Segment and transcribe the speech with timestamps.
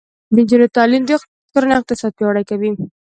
[0.33, 1.11] د نجونو تعلیم د
[1.51, 2.69] کورنۍ اقتصاد پیاوړی کوي.